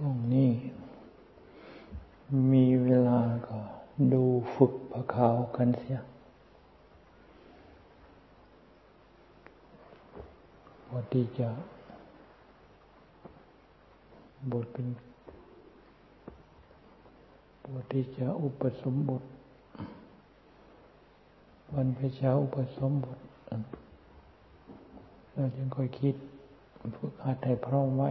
[0.00, 0.50] ช่วงนี้
[2.52, 3.58] มีเวลาก็
[4.12, 4.22] ดู
[4.54, 5.98] ฝึกพระขาวกันเสีย
[10.90, 11.48] บทที่จะ
[14.52, 14.86] บทเป็น
[17.72, 19.22] บทที่จะอุปสมบท
[21.74, 23.18] วันพระเช้าอุปสมบท
[25.32, 26.14] เราจึงค่อยคิด
[26.96, 28.10] ฝึกหัดให้พร้อมไว้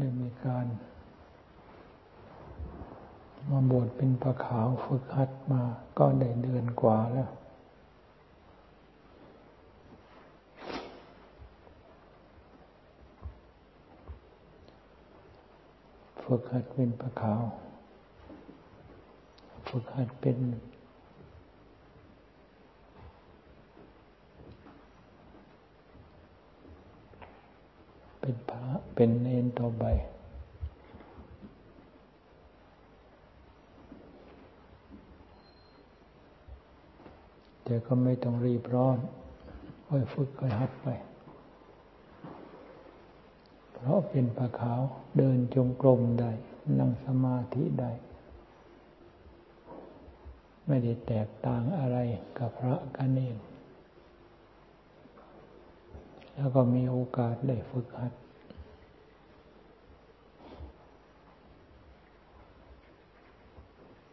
[0.00, 0.66] ได้มีการ
[3.50, 5.62] มาบวชเป็นประขาวฝึกหัดมา
[5.98, 7.30] ก็ได้เดือนกว่าแล้ว
[16.22, 17.42] ฝึกหัดเป็นประขาว
[19.68, 20.36] ฝึกหัดเป็น
[28.20, 29.84] เป็นพระเป็นเนนต่อไป
[37.64, 38.98] แต่ก็ไม่ต้องรีบร้อน
[39.86, 40.88] ค่อยฝึกค่อยหัดไป
[43.72, 44.80] เพราะเป็นปลาขาว
[45.18, 46.30] เดินจงกรมได้
[46.78, 47.90] นั่งสมาธิได้
[50.66, 51.98] ไม่ได้แตกต่างอะไร
[52.38, 53.36] กับพระกันเอง
[56.40, 58.12] แล้วก็มีโอกาสได้ฝึกหัด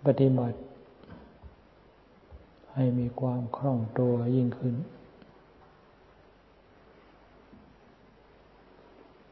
[0.06, 0.58] ปฏิบัติ
[2.74, 4.76] ให้มีความคล่องตัวยิ่งขึ้น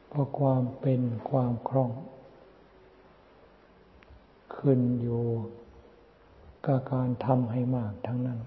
[0.08, 1.90] เพราะความเป็นความคล่อง
[4.56, 5.24] ขึ้นอยู่
[6.66, 8.40] กับการทำให้มากทั้งนั้น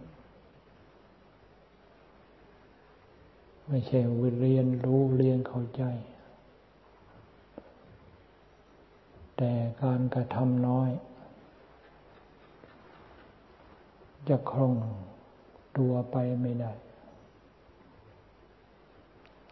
[3.71, 3.99] ไม่ใช่
[4.39, 5.83] เรียนรู้เรียนเข้าใจ
[9.37, 9.53] แต่
[9.83, 10.89] การกระทำน้อย
[14.29, 14.73] จะคล่อง
[15.77, 16.71] ตัวไปไม่ได้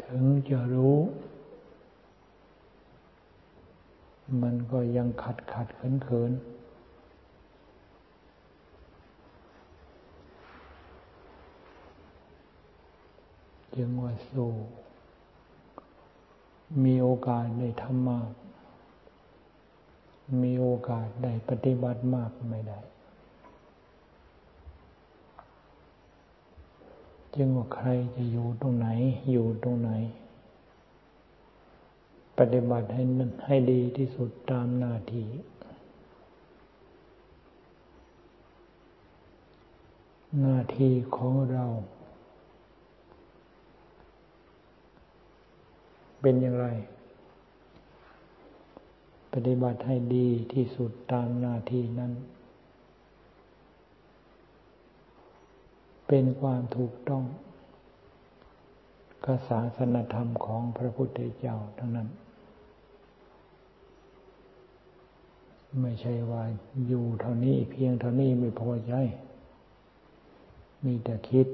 [0.04, 0.98] ถึงจะรู้
[4.42, 6.32] มันก็ยังขัดขัดเขินเขิน
[13.78, 14.52] จึงว่าสู้
[16.84, 18.32] มีโอกาสได้ทำมาก
[20.42, 22.80] มีโอกาสได้ปฏิบัติมากไม่ได้
[27.36, 28.88] จึงว่าใครจะอยู่ตรงไหน
[29.32, 29.92] อยู่ตรงไหน
[32.38, 33.04] ปฏิบัติให้
[33.46, 35.28] ให้ดีที่สุดตามหน้าที่
[40.42, 41.66] หน้าที่ของเรา
[46.22, 46.68] เป็นอย่างไร
[49.34, 52.14] ปฏิบัติให้ดีที่สุดตามหน้าที่นั้น
[56.08, 57.24] เป็นความถูกต้อง
[59.26, 62.10] กศาสนธรรมของพระพุทธเจ้าทั้งนั้น
[65.82, 66.44] ไม่ใช่ว่า
[66.88, 68.94] อยู่เท่านี้เพียงเท่านี้ไม่พอใจ
[70.86, 71.48] มีแต่คิด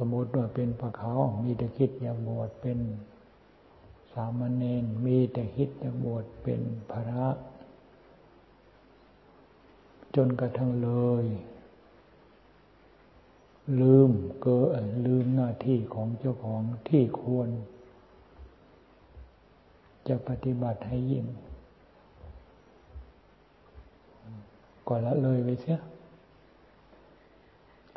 [0.00, 2.78] สมมติว่าเป็นปะเขา มีแต่คิดอยากบวชเป็น
[4.12, 6.60] สามเณร มีแต่คิดอยากบวชเป็น
[6.90, 7.26] พระ
[10.14, 10.90] จนกระทั่งเล
[11.22, 11.26] ย
[13.80, 14.10] ลืม
[14.42, 17.48] เกิดลืมหน้าที่ของเจ้าของที่ควร
[20.08, 21.26] จะปฏิบัติให้ยิ่ง
[24.86, 25.80] ก็ละเลยไปเสีย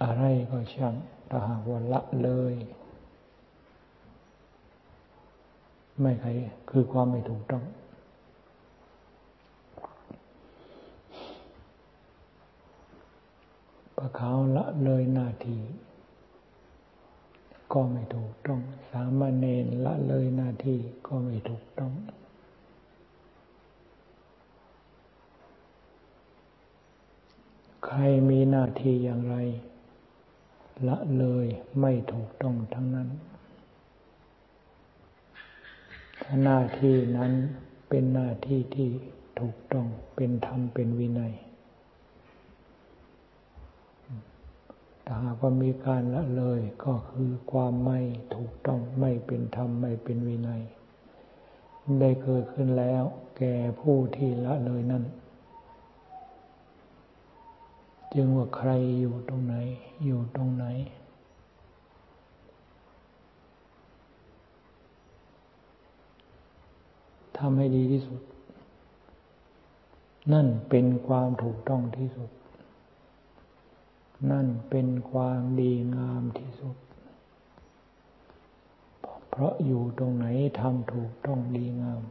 [0.04, 0.96] อะไรก็ช่าง
[1.34, 2.56] ถ้าหากว่าละเลย
[6.00, 6.30] ไม่ใคร
[6.70, 7.64] คือความไม่ถูกต้อง
[13.98, 15.62] ประขาวละเลยหน้าที่
[17.74, 21.94] ก็ไม่ถูกต้อง สามเณรละเลยหน้าที่ก็ไม่ถูกต้อง
[27.86, 29.38] ใครมีหน้าที่อย่างไร
[30.88, 31.48] ละเลย
[31.82, 33.10] ไม่ถูกต้องทั้งนั้น
[36.44, 37.32] หน้าที่นั้น
[37.90, 38.90] เป็นหน้าที่ที่
[39.40, 41.34] ถูกต้องเป็นธรรมเป็นวินัย
[45.06, 48.00] ถ้าหากว่ามีการละเลยก็คือความไม่
[48.36, 50.62] ถูกต้องไม่เป็นธรรมไม่เป็นวินัย
[52.00, 53.04] ได้เกิดขึ้นแล้ว
[53.38, 55.04] แก่ผู้ที่ละเลยนั้น
[58.14, 58.70] จึงว่าใคร
[59.00, 59.56] อยู่ตรงไหน
[60.06, 60.66] อยู่ตรงไหน
[67.38, 68.22] ทำให้ดีที่สุด
[70.34, 72.30] นั่นเป็นความถูกต้องที่สุด
[74.32, 76.76] นั่นเป็นความดีงามที่สุด
[79.30, 80.26] เพราะอยู่ตรงไหน
[80.60, 82.02] ทำถูกต้องดีงาม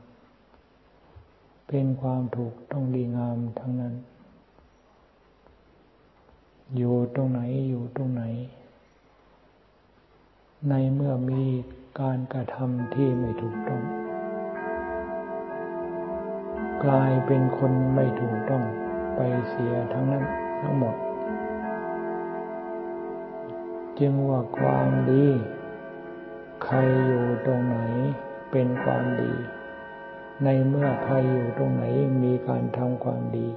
[1.68, 3.94] เป็นความถูกต้องดีงามทั้งนั้น
[6.76, 8.22] อยู่ตรงไหนอยู่ตรงไหน
[10.68, 11.44] ในเมื่อมี
[12.00, 13.82] การกระทำที่ไม่ถูกต้อง
[16.84, 18.64] กลายเป็นคนไม่ถูกต้อง
[19.16, 20.24] ไปเสียทั้งนั้น
[20.60, 20.96] ทั้งหมด
[23.98, 25.26] จึงว่าความดี
[26.64, 26.76] ใคร
[27.06, 27.78] อยู่ตรงไหน
[28.50, 29.32] เป็นความดี
[30.44, 31.84] ในเมื่อใครอยู่ตรงไหน
[32.22, 33.48] มีการทำความดี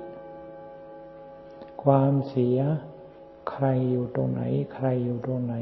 [1.84, 2.60] ความเสีย
[3.54, 4.42] ใครอยู่ตรงไหน
[4.74, 5.56] ใครอยู่ตรงไหน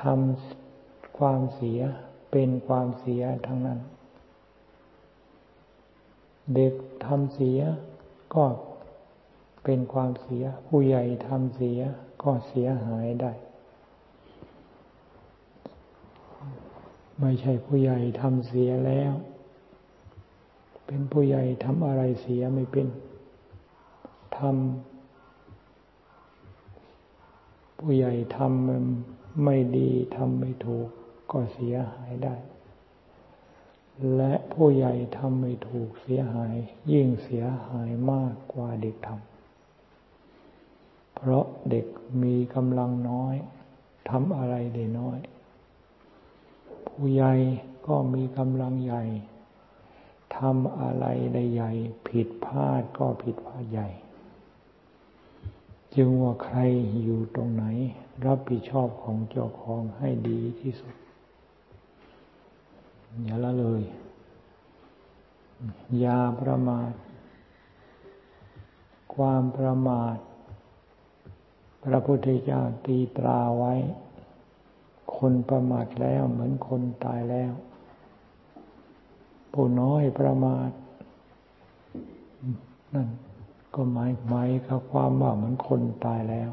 [0.00, 1.80] ทำความเสีย
[2.30, 3.80] เป็นความเสียทั้งนั้น
[6.54, 7.60] เด็กทำเสีย
[8.34, 8.44] ก็
[9.64, 11.80] เป็นความเสีย ผู้ใหญ่ทำเสีย
[12.22, 13.32] ก็เสียหายได้
[17.20, 19.12] ไม่ใช่ผู้ใหญ่ทำเสียแล้ว
[20.86, 22.86] เป็นผู้ใหญ่ทำอะไรเสียไม่เป็น
[24.38, 24.91] ทำ
[27.84, 30.88] ผู้ใหญ่ทำไม่ดีทำไม่ถูก
[31.30, 32.36] ก็เสียหายได้
[34.16, 36.54] และผู้ใหญ่ทำไม่ถูกเสียหาย
[36.92, 41.86] ยิ่งเสียหายมากกว่าเด็กทำเพราะเด็ก
[42.22, 43.34] มีกำลังน้อย
[44.10, 45.18] ทำอะไรได้น้อย
[46.88, 47.32] ผู้ใหญ่
[47.86, 49.02] ก็มีกำลังใหญ่
[50.36, 51.72] ทำอะไรได้ใหญ่
[52.08, 53.88] ผิดพลาดก็ผิดพลาดใหญ่
[55.96, 56.58] จึงว่าใคร
[57.02, 57.64] อยู่ตรงไหน
[58.26, 60.94] รับผิดชอบของเจ้าของให้ดีที่สุด
[63.24, 63.82] อย่าละเลย
[65.98, 66.92] อย่าประมาท
[69.14, 70.16] ความประมาท
[71.84, 73.74] พระพุทธเจ้าตีตราไว้
[75.16, 77.52] คนประมาทแล้วเหมือนคนตายแล้ว
[79.52, 80.70] ผู้น้อยประมาท
[82.94, 83.08] นั่น
[83.74, 86.50] ก็หมายหมายกับความว่าเหมือนคนตายแล้ว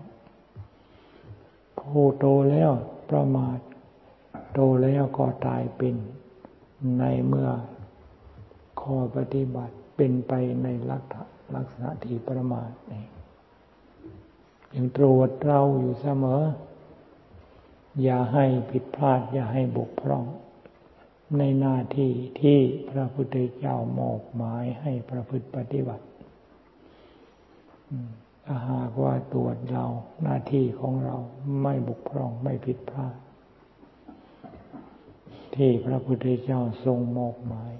[1.79, 2.71] ผู้โตแล้ว
[3.09, 3.59] ประมาท
[4.53, 5.95] โตแล้วก็ตายเป็น
[6.99, 7.49] ในเมื่อ
[8.81, 10.33] ข้อปฏิบัติเป็นไป
[10.63, 11.03] ในลัก
[11.55, 13.03] ลักษณะที่ประมาทนี่
[14.75, 16.41] ยังตรวจเราอยู่เสมอ
[18.03, 20.25] อย่าให้ผิดพลาด อย่าให้บกพร่อง
[21.37, 22.11] ในหน้าที่
[22.41, 26.03] ที่พระพุทธเจ้ามอบหมายให้ประพฤติปฏิบัติ
[28.45, 29.85] ถ้าหากว่าตรวจเรา
[30.23, 31.15] หน้าที่ของเรา
[31.61, 33.15] ไม่บกพร่องไม่ผิดพลาด
[35.55, 37.73] ที่พระพุทธเจ้าทรงมอบหมาย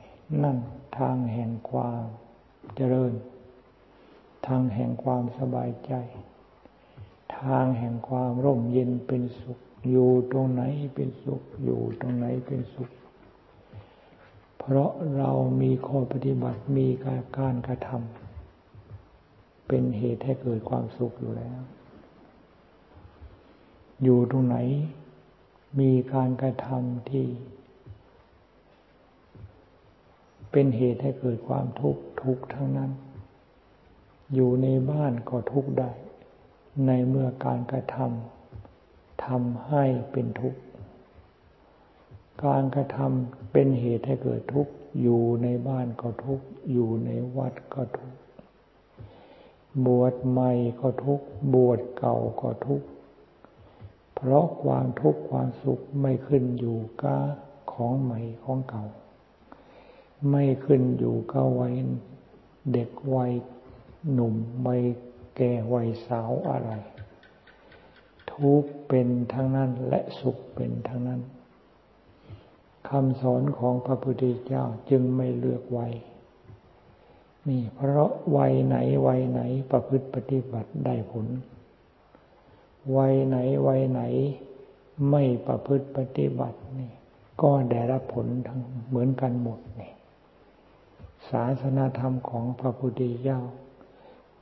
[0.43, 0.57] นั่น
[0.99, 2.03] ทางแห่งความ
[2.75, 3.13] เจริญ
[4.47, 5.93] ทางแห่งความสบายใจ
[7.39, 9.59] ทางแห่งความร่มเย็นเป็นสุข
[9.89, 10.63] อยู่ตรงไหน
[10.95, 12.89] เป็นสุข อยู่ตรงไหนเป็นสุข
[14.59, 18.28] เพราะเรามีข้อปฏิบัติมีการการกระทำ
[19.69, 21.59] เป็นเหตุให้เกิดความสุขอยู่แล้ว
[24.03, 24.57] อยู่ตรงไหน
[25.79, 27.27] มีการกระทำที่
[30.51, 32.91] เป็นเหตุให้เกิดความทุกข์ทุกทั้งนั้น
[34.33, 35.91] อยู่ในบ้านก็ทุกข์ได้
[36.85, 40.59] ในเมื่อการกระทำทำให้เป็นทุกข์
[42.45, 48.18] การกระทำเป็นเหตุให้เกิดทุกข์ อยู่ในบ้านก็ทุกข์ อยู่ในวัดก็ทุกข์
[49.85, 52.87] บวชใหม่ก็ทุกข์บวชเก่าก็ทุกข์
[54.15, 57.21] เพราะความทุกข์ความสุขไม่ขึ้นอยู่กับ
[57.71, 58.85] ของใหม่ของเก่า
[60.29, 61.75] ไม่ขึ้นอยู่กับวัย
[62.73, 63.31] เด็กวัย
[64.13, 64.35] หนุ่ม
[64.67, 64.83] วัย
[65.37, 66.71] แก่วัยสาวอะไร
[68.31, 71.21] ทุกเป็นทั้งนั้นและสุขเป็นทั้งนั้น
[72.89, 75.93] คำสอนของพระพุทธเจ้าจึงไม่เลือกวัย
[77.47, 78.77] นี่เพราะวัยไหน
[79.07, 79.41] วัยไหน
[79.71, 81.27] ประพฤติปฏิบัติได้ผล
[82.97, 84.01] วัยไหนวัยไหน
[85.09, 86.91] ไม่ประพฤติปฏิบัตินี่
[87.41, 89.93] ก็ได้รับผลทั้งเหมือนกันหมดนี่
[91.29, 93.39] ศาสนาธรรมของพระพุทธเจ้า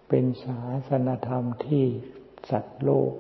[0.08, 1.86] เป็นศาสนาธรรมที่
[2.50, 3.12] สัตว์โลก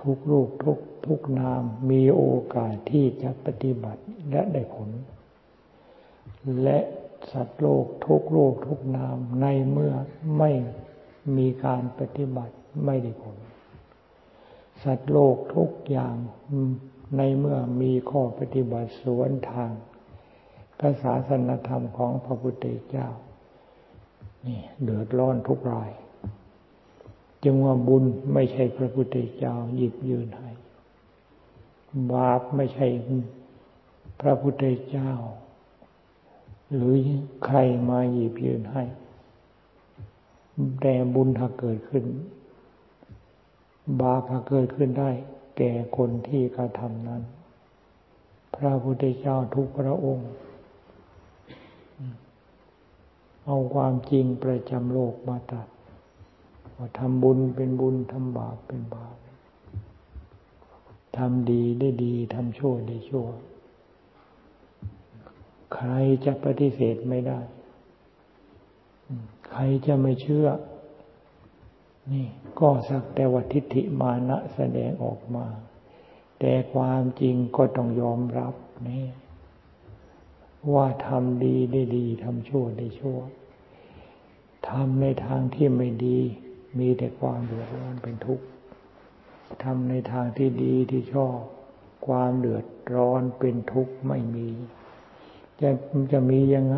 [0.00, 2.24] ทุกรูปทุกทุกนามมีโอ
[2.54, 4.90] กาสที่จะปฏิบัติและได้ผล
[6.62, 6.78] และ
[7.30, 9.94] สัตว์โลกทุกโลกทุกนามในเมื่อ
[10.38, 10.50] ไม่
[11.36, 13.38] มีการปฏิบัติไม่ได้ผล
[14.82, 16.14] สัตว์โลกทุกอย่าง
[17.16, 19.70] ในเมื่อมีข้อปฏิบัติสวนทาง
[20.78, 23.08] พระศาสนธรรมของพระพุทธเจ้า
[24.46, 25.90] นี่เดือดร้อนทุกราย
[27.44, 30.50] จึงว่าบุญไม่ใช่พระพุทธเจ้าหยิบยืนให้
[32.12, 32.86] บาปไม่ใช่
[34.20, 35.12] พระพุทธเจ้า
[36.74, 36.96] หรือ
[37.46, 38.84] ใครมาหยิบยืนให้
[40.80, 42.04] แต่บุญถ้าเกิดขึ้น
[44.00, 45.10] บาปถ้าเกิดขึ้นได้
[45.56, 47.22] แก่คนที่กระทำนั้น
[48.54, 50.30] พระพุทธเจ้าทุกพระองค์
[53.44, 55.68] เอาความจริงประจำโลกมาตัด
[56.76, 59.16] ว่าทำบุญเป็นบุญทำบาปเป็นบาป
[61.16, 63.26] ทำดีได้ดีทำชั่วได้ชั่ว
[65.74, 65.90] ใคร
[66.24, 67.40] จะปฏิเสธไม่ได้
[69.48, 70.48] ใครจะไม่เชื่อ
[72.12, 72.26] นี่
[72.60, 75.46] ก็สักแต่วัทิฏฐิมานะแสดงออกมา
[76.38, 78.54] แต่ความจริงก็ต้องยอมรับ
[78.88, 79.06] นี่
[80.72, 83.18] ว่าทำดีได้ดีทำชั่วได้ชั่ว
[84.68, 86.18] ทำในทางที่ไม่ดี
[86.78, 88.44] มีแต่ความเดือดร้อนเป็นทุกข์
[89.64, 91.38] ทำในทางที่ดีที่ชอบ
[92.06, 94.48] ความเดือดร้อนเป็นทุกข์ไม่มี
[95.62, 95.70] จะ
[96.12, 96.76] จะมียังไง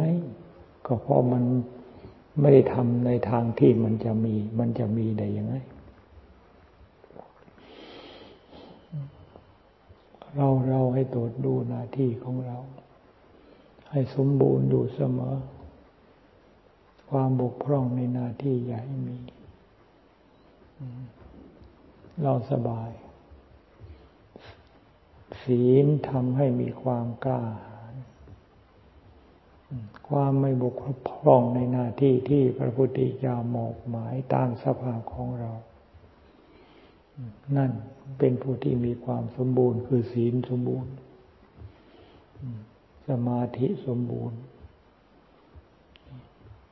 [0.87, 1.45] ก็เพราะมัน
[2.41, 5.55] ไม่ได้ทำในทางที่มันจะมี มันจะมีได้ยังไง
[10.35, 12.59] เราเราให้ตรวจดูหน้าที่ของเรา
[13.91, 15.37] ให้สมบูรณ์อยู่เสมอ
[17.11, 19.19] ความบกพร่องในหน้าที่อย่าให้มี
[22.23, 22.91] เราสบาย
[25.43, 27.45] ศีลทำให้มีความกล้า
[30.09, 30.75] ความไม่บก
[31.09, 35.53] พร่องในหน้าที่ที่พระพุทธเจ้าหมอกหมายตามสภาพของเรา
[37.57, 37.71] นั่น
[38.19, 40.93] เป็นผู้ที่มีความสมบูรณ์ คือศีลสมบูรณ์
[43.09, 44.39] สมาธิสมบูรณ์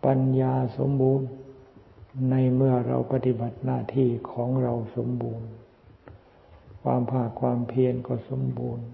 [0.05, 1.27] ปัญญาสมบูรณ์
[2.31, 5.49] ในเมื่อเราปฏิบัติหน้าที่ของเราสมบูรณ์
[6.83, 8.87] ความภาคความเพียรก็สมบูรณ์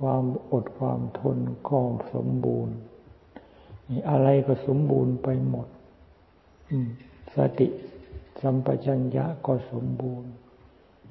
[0.00, 1.80] ความอดความทนก็
[2.14, 2.74] สมบูรณ์
[4.10, 5.68] อะไรก็สมบูรณ์ไปหมด
[7.36, 7.68] สติ
[8.42, 10.30] สัมปชัญญะก็สมบูรณ์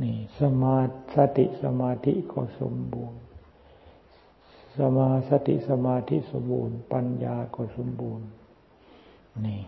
[0.01, 0.77] นี่ สมา
[1.15, 3.19] สติสมาธิก็สมบูรณ์
[4.77, 8.27] สมาสติสมาธิสมบูรณ์ ปัญญาก็สมบูรณ์
[9.45, 9.62] นี่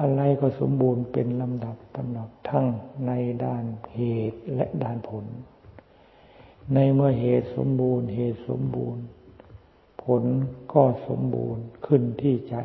[0.00, 2.66] อะไรก็สมบูรณ์เป็นลำดับลำดับทั้ง
[3.06, 3.10] ใน
[3.44, 5.24] ด้านเหตุและด้านผล
[6.74, 9.04] ในเมื่อเหตุสมบูรณ์ เหตุสมบูรณ์
[10.04, 10.24] ผล
[10.72, 12.56] ก็สมบูรณ์ขึ้นที่ใจ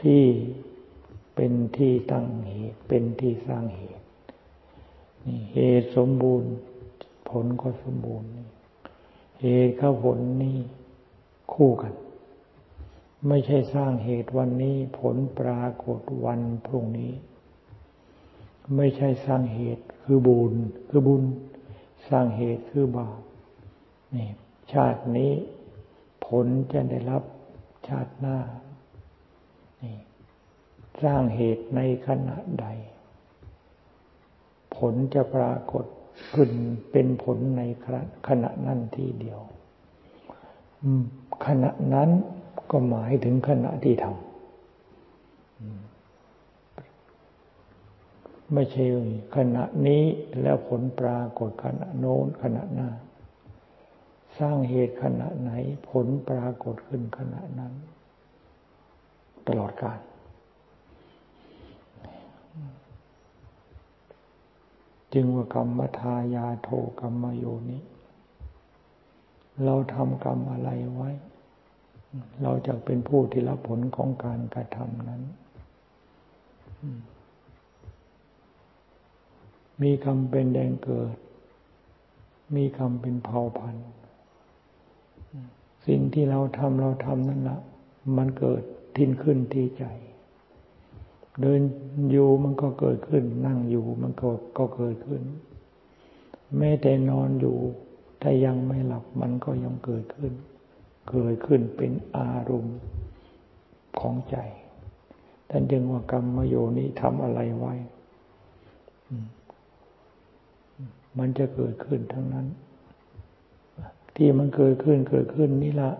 [0.00, 0.24] ที่
[1.34, 4.04] เป็นที่ตั้งเหตุ เป็นที่สร้างเหตุ
[5.26, 6.50] นี่เหตุสมบูรณ์
[7.28, 8.30] ผลก็สมบูรณ์
[9.40, 10.58] เหตุกับผลนี่
[11.52, 11.94] คู่กัน
[13.28, 17.12] ไม่ใช่สร้างเหตุวันนี้ ผลปรากฏวันพรุ่งนี้
[18.76, 20.54] ไม่ใช่สร้างเหตุคือบุญ
[20.88, 21.22] คือบุญ
[22.08, 23.20] สร้างเหตุคือบาป
[24.14, 24.28] นี่
[24.72, 25.32] ชาตินี้
[26.26, 27.22] ผลจะได้รับ
[27.88, 28.38] ชาติหน้า
[29.82, 29.96] นี่
[31.02, 32.66] สร้างเหตุในขณะใด
[34.76, 35.84] ผลจะปรากฏ
[36.34, 36.50] ขึ้น
[36.90, 37.62] เป็นผลใน
[38.28, 39.40] ขณะนั้นทีเดียว
[41.46, 42.10] ขณะนั้น
[42.70, 44.14] ก็หมายถึงขณะที่ทำ
[48.52, 48.84] ไม่ใช่
[49.36, 50.04] ขณะนี้
[50.42, 52.88] แล้วผลปรากฏขณะโน้นขณะหน้า
[54.38, 55.50] สร้างเหตุขณะไหน
[55.88, 57.72] ผลปรากฏขึ้นขณะนั้น
[59.46, 60.00] ตลอดกาล
[65.12, 66.68] จึงว่ากรรมทายาโท
[67.00, 67.78] กรรมโยนิ
[69.64, 71.10] เราทำกรรมอะไรไว้
[72.42, 75.22] เราจะเป็นผู้ที่รับผลของการกระทำนั้น
[79.82, 81.16] มีกรรมเป็นแดงเกิด
[82.56, 83.86] มีกรรมเป็นเผ่าพันธุ์
[85.86, 87.58] สิ่งที่เราทำเราทำนั่นละ
[88.16, 88.62] มันเกิด
[88.96, 89.84] ทิ้นขึ้นที่ใจ
[91.40, 91.60] เดิน
[92.10, 95.22] อยู่มันก็เกิดขึ้น นั่งอยู่มันก็ก็เกิดขึ้น
[96.58, 97.56] แม้แต่นอนอยู่
[98.22, 100.32] ถ้ายังไม่หลับมันก็ยังเกิดขึ้น
[101.10, 102.78] เกิดขึ้นเป็นอารมณ์
[103.98, 104.36] ของใจ
[105.50, 107.74] ท่านจึงว่ากรรมโยนี้ทำอะไรไว้
[111.18, 112.46] มันจะเกิดขึ้นทั้งนั้น
[114.16, 115.90] ที่มันเกิดขึ้นเกิดขึ้นนี่ละ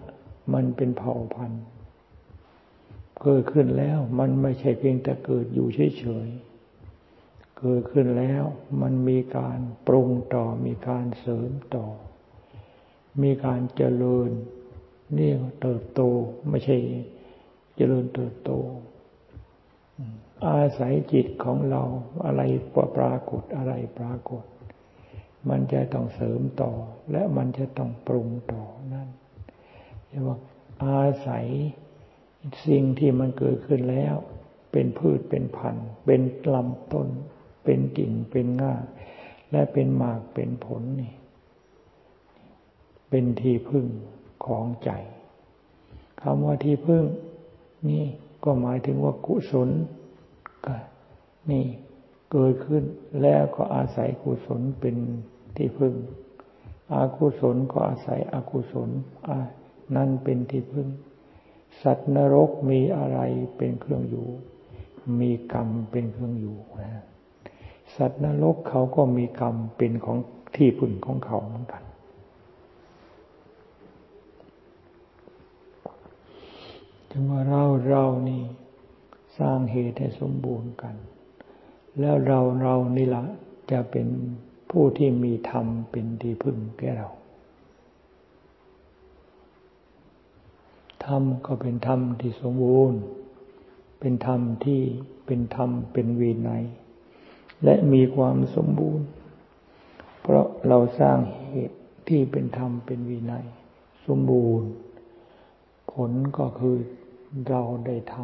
[0.55, 1.65] มันเป็นเผ่าพันธุ์
[3.23, 8.45] เกิดขึ้นแล้วมันไม่ใช่เพียงแต่เกิดอยู่เฉยๆ เกิดขึ้นแล้ว
[8.83, 11.87] มันมีการปรุงต่อมีการเสริมต่อ
[13.23, 14.31] มีการเจริญ
[15.19, 15.31] นี่
[15.61, 16.01] เติบโต
[16.51, 16.77] ไม่ใช่
[17.77, 18.51] เจริญเติบโต
[20.47, 21.83] อาศัยจิตของเรา
[22.25, 22.43] อะไร
[22.97, 24.45] ปรากฏอะไรปรากฏ
[25.49, 26.73] มันจะต้องเสริมต่อ
[27.13, 29.09] และมันจะต้องปรุงต่อนั่น
[30.09, 30.39] เรียกว่า
[30.85, 31.47] อาศัย
[32.67, 34.15] สิ่งที่มันเกิดขึ้นแล้ว
[34.73, 36.21] เป็นพืชเป็นพันธุ์ เป็น
[36.55, 37.09] ลำต้น
[37.65, 38.75] เป็นกิ่งเป็นง่า
[39.51, 41.15] และเป็นหมากเป็นผลนี่
[43.09, 43.87] เป็นที่พึ่ง
[44.45, 44.91] ของใจ
[46.21, 47.05] คำว่าที่พึ่ง
[47.91, 48.05] นี่
[48.45, 49.69] ก็หมายถึงว่ากุศล
[50.67, 50.75] ก็
[51.51, 51.65] นี่
[52.33, 52.85] เกิดขึ้น
[53.23, 54.97] แล้วก็อาศัยกุศลเป็น
[55.57, 55.95] ที่พึ่ง
[56.95, 58.91] อากุศลก็อาศัยอกุศล
[59.97, 60.89] นั่นเป็นที่พึ่ง
[61.83, 63.19] สัตว์นรกมีอะไร
[63.57, 64.29] เป็นเครื่องอยู่
[65.21, 67.05] มีกรรมเป็นเครื่องอยู่นะ
[67.97, 70.19] สัตว์นรกเขาก็มีกรรมเป็นของ
[70.57, 71.83] ที่พึ่งของเขาเหมือนกัน
[77.11, 78.43] ถึงว่าเราเรานี่
[79.39, 80.95] สร้างเหตุให้สมบูรณ์กัน
[81.99, 83.25] แล้วเราเรานี่ละ
[83.71, 84.07] จะเป็น
[84.79, 87.09] ผู้ที่มีธรรมเป็นที่พึ่งแก่เรา
[91.05, 93.01] ธรรมก็เป็นธรรมที่สมบูรณ์
[94.01, 94.81] เป็นธรรมที่
[95.27, 96.51] เป็นธรรมเป็นวีไน
[97.65, 99.07] และมีความสมบูรณ์
[100.21, 101.79] เพราะเราสร้างเหตุ
[102.09, 103.33] ที่เป็นธรรมเป็นวีไน
[104.07, 104.69] สมบูรณ์
[105.93, 106.77] ผลก็คือ
[107.49, 108.15] เราได้ท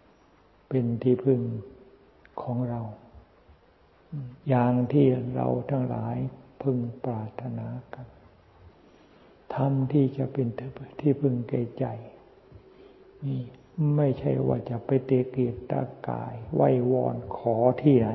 [0.00, 1.40] ำเป็นที่พึ่ง
[2.42, 2.80] ของเรา
[4.48, 6.16] อย่างที่เราทั้งหลาย
[6.62, 8.06] พึงปรารถนากัน
[9.54, 10.48] ทำที่จะเป็น
[11.00, 11.86] ที่พึงแก่ใจ
[13.26, 13.42] นี่
[13.96, 18.10] ไม่ใช่ว่าจะไปเตะเกียรตากาย ไหววอนขอที่ไหน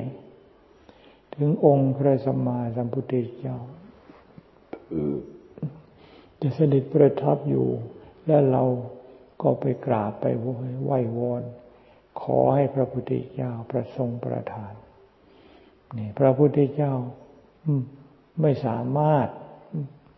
[1.36, 3.58] ถึงองค์พระสัมมาสัมพุทธเจ้า
[6.42, 7.68] จะเสด็จประทับอยู่
[8.26, 8.64] และเรา
[9.42, 10.26] ก็ไปกราบไป
[10.84, 11.44] ไหว้วอน
[12.22, 14.74] ขอให้พระพุทธเจ้าประทรงประทาน
[15.98, 16.94] นี่พระพุทธเจ้า
[18.42, 19.28] ไม่สามารถ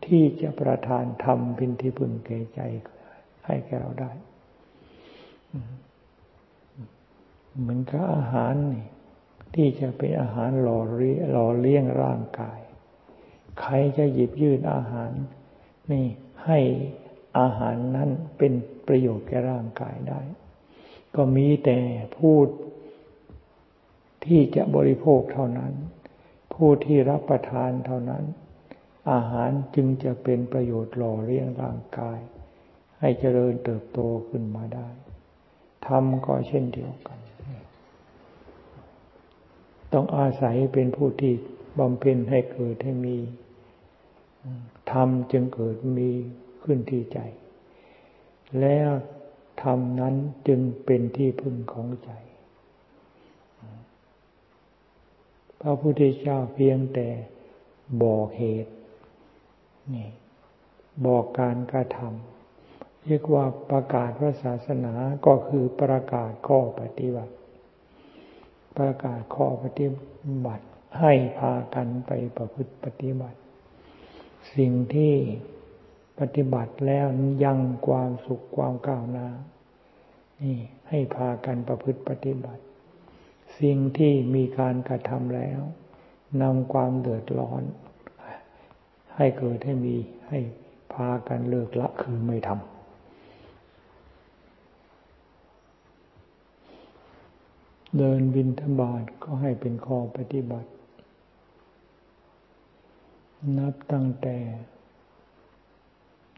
[0.07, 2.61] ที่จะประทานธรรมเป็นที่พึงแก่ใจ
[3.45, 4.11] ให้แก่เราได้
[7.59, 8.87] เหมือนกับอาหารนี่
[9.53, 12.59] ที่จะเป็นอาหารหล่อเลี้ยหล่อเลี้ยงร่างกาย
[13.61, 15.11] ใครจะหยิบยื่นอาหาร
[15.91, 16.05] นี่
[16.45, 16.59] ให้
[17.39, 18.53] อาหารนั้นเป็น
[18.87, 20.21] ประโยชน์แก่ร่างกายได้
[21.15, 21.79] ก็มีแต่
[22.17, 22.47] พูด
[24.25, 25.73] ที่จะบริโภคเท่านั้น
[26.53, 28.23] ผู้ที่รับประทานเท่านั้น
[29.11, 32.19] อาหารจึงจะเป็นประโยชน์หล่อเลี้ยงร่างกาย
[32.99, 33.99] ให้เจริญเติบโต
[34.29, 34.87] ขึ้นมาได้
[35.87, 37.19] ทำก็เช่นเดียวกัน
[39.93, 41.33] ต้องอาศัยเป็นผู้ที่
[41.79, 43.17] บำเพ็ญให้เกิดให้มี
[44.91, 46.09] ทำจึงเกิดมี
[46.63, 47.19] ขึ้นที่ใจ
[48.61, 48.89] แล้ว
[49.63, 50.15] ธรรมนั้น
[50.47, 52.11] จึงเป็นที่พึ่งของใจ
[55.61, 57.07] พระพุทธเจ้าเพียงแต่
[58.03, 58.73] บอกเหตุ
[59.93, 60.09] นี่
[61.05, 64.93] บอกการกระทำเรียกว่าประกาศพระศาสนา
[65.25, 67.33] ก็คือประกาศข้อปฏิบัติ
[68.77, 69.87] ประกาศข้อปฏิ
[70.45, 70.65] บัติ
[70.99, 73.37] ให้พากันไปประพฤติปฏิบัติ
[74.55, 75.15] สิ่งที่
[76.19, 77.05] ปฏิบัติแล้ว
[77.43, 79.27] ยังความสุขความก้าวหน้า
[80.41, 80.57] นี่
[80.89, 82.61] ให้พากันประพฤติปฏิบัติ
[83.59, 85.61] สิ่งที่มีการกระทำแล้ว
[86.41, 87.63] นำความเดือดร้อน
[89.15, 89.95] ให้เกิดให้มี
[90.27, 90.39] ให้
[90.93, 92.77] พากันเลิกละคือไม่ทำ
[97.97, 100.69] เดินบินธบาตก็ให้เป็นข้อปฏิบัติ
[103.57, 104.37] นับตั้งแต่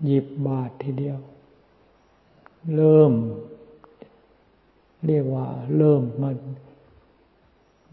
[0.05, 1.19] หยิบบาททีเดียว
[2.75, 3.13] เริ่ม
[5.05, 6.35] เรียกว่าเริ่มมัน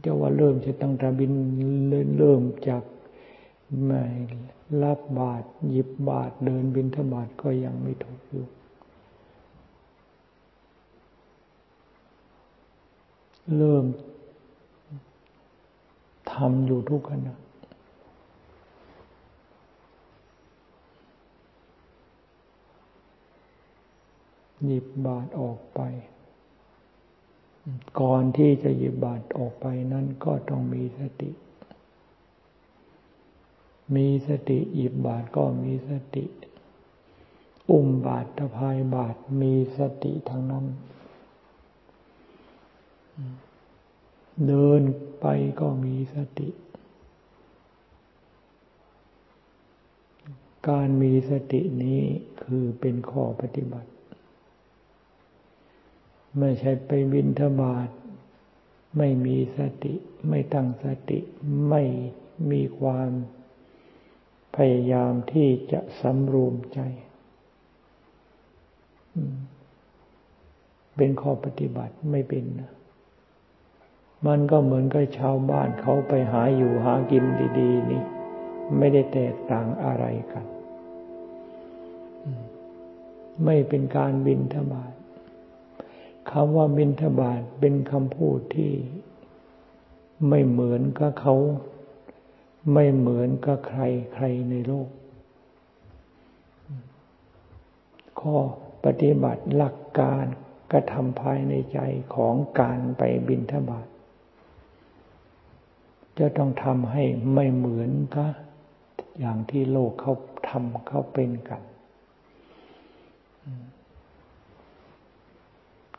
[0.06, 1.32] จะว่าเริ่มจะตั้งแต่บิน
[2.18, 2.82] เริ่มจาก
[3.84, 4.02] ไม่
[4.82, 8.46] รับบาทหยิบบาทเดินบินทบาทก็ยังไม่ถูกอยู่
[13.56, 13.84] เริ่ม
[16.32, 17.34] ทำอยู่ทุกขณะ
[24.64, 25.80] หยิบบาทออกไป
[28.00, 31.30] ก่อนที่จะหยิบบาทออกไปนั้นก็ต้องมีสติ
[33.94, 36.24] มีสติหยิบบาทก็มีสติ
[37.70, 40.66] อุ้มบาทตะพายบาทมีสติทั้งนั้น
[44.46, 44.82] เดิน
[45.20, 45.26] ไป
[45.60, 46.48] ก็มีสติ
[50.68, 52.00] การมีสตินี้
[52.44, 53.88] คือเป็นข้อปฏิบัติ
[56.38, 57.88] ไม่ใช่ไปบินทบาท
[58.96, 59.94] ไม่มีสติ
[60.28, 61.18] ไม่ตั้งสติ
[61.68, 61.82] ไม่
[62.50, 63.10] มีความ
[64.56, 66.80] พยายามที่จะสำรวมใจ
[70.96, 72.72] เป็นข้อปฏิบัติไม่เป็นนะ
[74.26, 77.24] มันก็เหมือนกับชาวบ้านเขาไปหาอยู่หากิน
[77.58, 78.02] ดีๆ นี่
[78.78, 80.46] ไม่ได้แตกต่างอะไรกัน
[83.44, 88.72] ไม่เป็นการบินทบาทำว่าบินทบาทเป็นคำพูดที่
[90.28, 91.34] ไม่เหมือนกับเขา
[92.72, 93.82] ไม่เหมือนกับใคร
[94.14, 94.88] ใครในโลก
[98.20, 98.36] ข้อ
[98.84, 100.24] ปฏิบัติหลักการ
[100.72, 101.78] กระทำภายในใจ
[102.14, 103.86] ของการไปบินทบาท
[106.18, 108.32] จะต้องทำให้ไม่เหมือนกับ
[109.18, 110.14] อย่างที่โลกเขา
[110.48, 111.62] ทำเขาเป็นกัน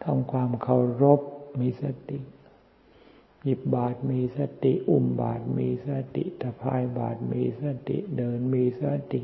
[0.09, 1.21] ทำความเคารพ
[1.59, 2.19] มีสติ
[3.43, 9.21] หยิบบาทมีสติ อุ้มบาทมีสติตะพายบาทมีสติเดินมีสติ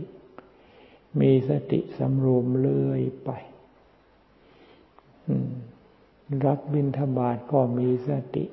[1.19, 3.29] มีสติสำรวมเลื่อยไป
[6.45, 8.45] รับบิณฑบาตก็มีสติ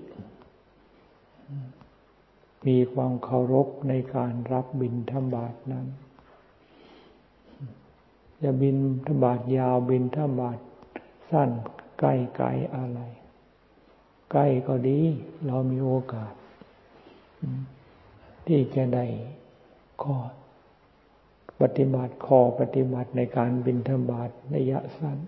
[2.67, 5.87] มีความเคารพในการรับบินธบาตนั้น
[8.43, 10.59] จะบินธบาตยาวบินธบาต
[11.31, 11.51] สั้น
[12.01, 13.01] ใกล้ไกลอะไร
[14.31, 15.01] ใกล้ก็ดี
[15.47, 16.33] เรามีโอกาส
[18.47, 19.07] ที่จะได้
[20.03, 20.17] ข้อ
[21.61, 25.19] ปฏิบัติข้อปฏิบัติในการบินธบาตระยะสั้น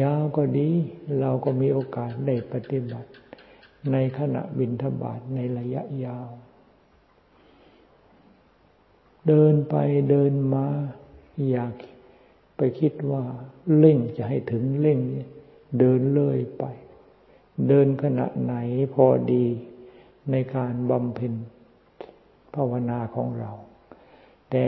[0.00, 0.70] ยาวก็ดี
[1.20, 3.10] เราก็มีโอกาสได้ปฏิบัติ
[3.92, 6.28] ในขณะบินทบาทในระยะยาว
[9.28, 9.74] เดินไป
[10.10, 10.66] เดินมา
[11.50, 11.74] อยาก
[12.56, 13.24] ไปคิดว่า
[13.78, 14.98] เร่งจะให้ถึงเร่ง
[15.78, 16.64] เดินเลื่อยไป
[17.68, 18.54] เดินขณะไหน
[18.94, 19.44] พอดี
[20.30, 21.32] ในการบำเพ็ญ
[22.54, 23.50] ภาวนาของเรา
[24.50, 24.66] แต่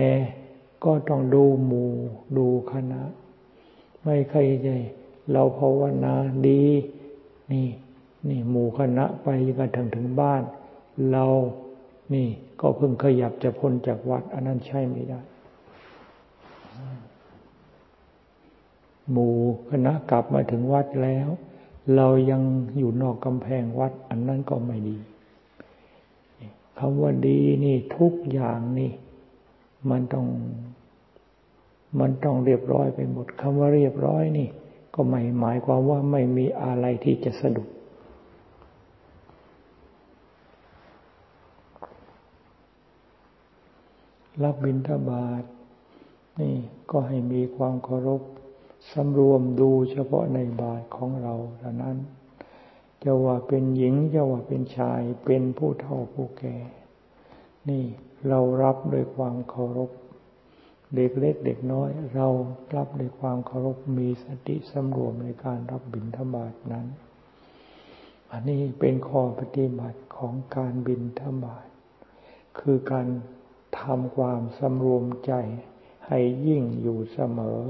[0.85, 1.91] ก็ต้องดูหมู่
[2.37, 3.03] ดูคณะ
[4.03, 4.69] ไม่ใครใจ
[5.33, 6.15] เราภาวนา
[6.49, 6.65] ดี
[7.53, 7.69] นี่
[8.29, 10.43] นี่หมู่คณะไปกันถึงถึงบ้าน
[11.11, 11.27] เรา
[12.15, 12.29] นี่
[12.61, 15.21] ก็เพิ่งขยับจะพ้นจากวัด อันนั้นใช่ไม่ได้
[19.11, 19.35] หมู่
[19.71, 21.29] คณะกลับมาถึงวัดแล้ว
[21.97, 22.43] เรายัง
[22.79, 24.97] อยู่นอกกำแพงวัด อันนั้นก็ไม่ดี
[26.79, 28.93] คำว่าดีนี่ทุกอย่างนี่
[29.91, 30.27] มันต้อง
[32.01, 34.49] มันต้องเรียบร้อยไปหมดคำว่าเรียบร้อยนี่
[34.95, 37.69] ก็ไม่หมายความว่าไม่มีอะไรที่จะสะดุด
[44.45, 45.45] รับบิณฑบาต
[46.41, 46.55] นี่
[46.91, 48.23] ก็ให้มีความเคารพ
[48.93, 51.97] สำรวมดูเฉพาะในบาทของเราเท่านั้น
[53.05, 56.57] จะว่าเป็นหญิงจะว่าเป็นชายเป็นผู้เฒ่าผู้แก่
[57.69, 57.85] นี่
[58.29, 59.91] เรารับด้วยความเคารพ
[60.95, 62.29] เด็กเล็กเด็กน้อย เรา
[62.75, 66.87] รับด้วยความเคารพมีสติสำรวมในการรับบิณฑบาตนั้น
[68.31, 71.67] อันนี้เป็นข้อปฏิบัติของการบิณฑบาต
[72.59, 73.07] คือการ
[73.81, 75.33] ทำความสำรวมใจ
[76.07, 77.61] ให้ยิ่งอยู่เสมอ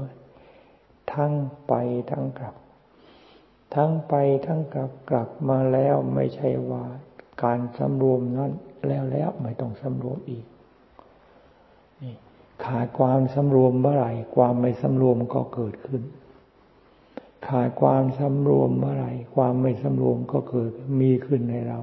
[1.13, 1.33] ทั้ง
[1.67, 1.73] ไป
[2.11, 2.55] ทั้งกลับ
[3.75, 4.13] ทั้งไป
[4.45, 6.83] ทั้งกลับกลับมาแล้วไม่ใช่ว่า
[7.43, 8.51] การสำรวมนั้น
[8.87, 10.45] แล้วแล้วไม่ต้องสำรวมอีก
[12.65, 16.03] ขาดความสำรวมเมื่อไหร่ ความไม่สำรวมก็เกิดขึ้น
[17.47, 21.79] ขาดความสำรวมเมื่อไหร่ ความไม่สำรวมก็เกิดมีขึ้นในเรา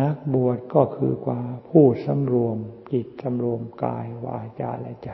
[0.00, 2.56] นักบวชก็คือความผู้สำรวม
[2.92, 5.10] จิตสำรวมกายวาจาและใจ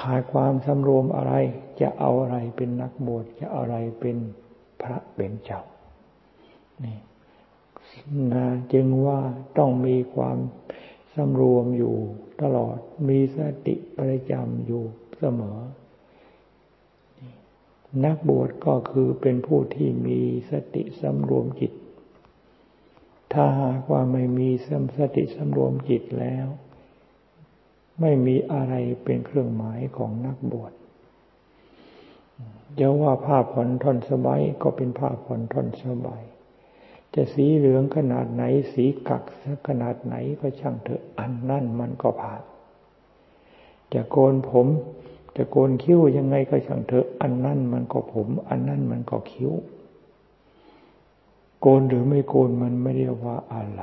[0.00, 1.34] ขาดความสำรวมอะไร
[1.80, 4.16] จะเอาอะไรเป็นนักบวชจะอาอะไรเป็น
[4.82, 5.62] พระเป็นเจ้า
[6.84, 6.98] นี่
[8.32, 9.20] นะจึงว่า
[9.58, 10.38] ต้องมีความ
[11.14, 11.96] สำรวมอยู่
[12.42, 14.82] ตลอดมีสติประจำอยู่
[15.18, 15.58] เสมอ
[18.04, 21.72] นักบวชก็คือเป็นผู้ที่มีสติสำรวมจิต
[23.32, 24.48] ถ้าหากว่าไม่มี
[24.98, 26.46] สติสำรวมจิตแล้ว
[28.00, 30.72] ไม่มีอะไรเป็นเครื่องหมายของนักบวช
[32.78, 36.22] จะว่าผ้าผ่อนทอนสบายก็เป็นผ้าผ่อนทอนสบาย
[37.14, 39.22] จะสีเหลืองขนาดไหน สีกัก
[39.68, 42.42] ขนาดไหนก็ช่างเถอะอันนั่นมันก็ผ่าน
[43.92, 44.66] จะโกนผม
[45.36, 49.52] จะโกนคิ้วยังไงก็ช่างเถอะอันนั่นมันก็ผม อันนั่นมันก็คิ้ว
[51.60, 53.82] โกนหรือไม่โกนมันไม่เรียกว่าอะไร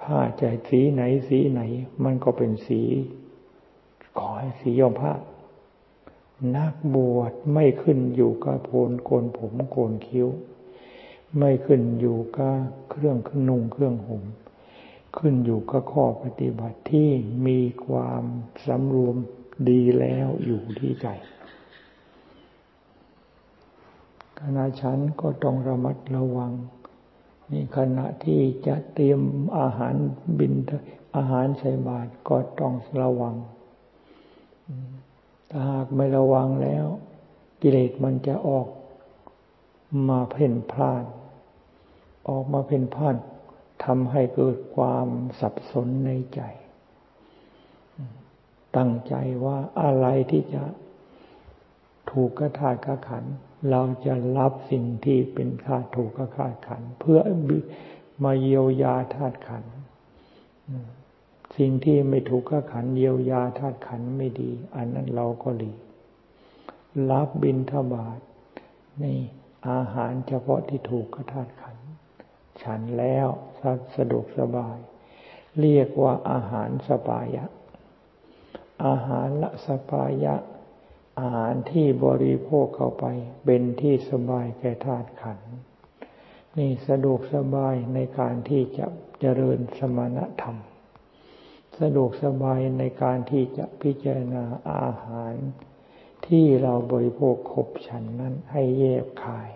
[0.00, 1.60] ผ้าใจสีไหนสีไหน
[2.04, 2.82] มันก็เป็นสี
[4.18, 5.12] ขอให้สียอมผ้า
[6.56, 10.28] นักบวชไม่ขึ้นอยู่กับโพนโกนผมโกนคิ้ว
[11.38, 12.56] ไม่ขึ้นอยู่กับ
[12.90, 13.16] เครื่อง
[13.48, 14.24] นุ่งเครื่องห่ม
[15.18, 17.10] ขึ้นอยู่กับข้อปฏิบัติที่
[17.46, 18.22] มีความ
[18.66, 19.16] สำรวม
[19.68, 21.06] ดีแล้วอยู่ที่ใจ
[24.38, 26.52] ขณะฉันก็ต้องระมัดระวัง
[27.52, 29.20] นี่ขณะที่จะเตรียม
[29.58, 29.94] อาหาร
[30.38, 30.54] บิน
[31.16, 33.34] อาหารใส่บาตรก็ต้องระวัง
[35.50, 36.86] ถ้าหากไม่ระวังแล้ว
[37.60, 38.68] กิเลสมันจะออก
[40.08, 41.04] มาเพ่นพลาด
[42.28, 43.16] ออกมาเพ่นพลาด
[43.84, 45.08] ทำให้เกิดความ
[45.40, 46.40] สับสนในใจ
[48.76, 50.62] ตั้งใจว่าอะไรที่จะ
[52.10, 53.24] ถูกกระทาะขัน
[53.70, 57.20] เราจะรับสิ่งที่เป็นค่าถูกกระทาขัน เพื่อ
[58.24, 59.64] มาเยียวยาธาตุขัน
[61.56, 65.72] สิ่งที่ไม่ถูกกระขันเยียวยาธาตุขันไม่ดี อันนั้นเราก็หลี
[67.10, 68.20] รับบินทบาท
[69.02, 69.18] นี่
[69.70, 71.76] อาหารเฉพาะที่ถูกกระทาตุขัน
[72.62, 73.28] ฉันแล้ว
[73.96, 74.78] สะดวกสบาย
[75.60, 77.44] เรียกว่าอาหารสปายะ
[78.86, 80.34] อาหารละสปายะ
[81.18, 83.04] อาหารที่บริโภคเข้าไป
[83.44, 85.38] เป็นที่สบายแก่ธาตุขัน
[86.58, 88.86] นี่สะดวกสบายในการที่จะ
[89.20, 90.56] เจริญสมณธรรม
[91.80, 95.34] สะดวกสบายในการที่จะพิจารณาอาหาร
[96.26, 99.50] ที่เราบริโภคขบฉันนั้นให้แยกคาย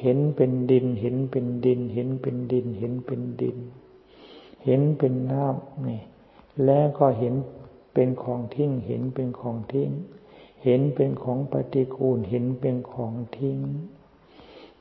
[0.00, 3.58] เห็นเป็นดิน เห็นเป็นดิน เห็นเป็นดิน เห็นเป็นดิน
[4.64, 6.02] เห็นเป็นน้ำนี่
[6.64, 7.34] แล้วก็เห็น
[7.94, 9.90] เป็นของทิ้ง เห็นเป็นของทิ้ง
[10.64, 13.58] เห็นเป็นของปฏิกูลเห็นเป็นของทิ้ง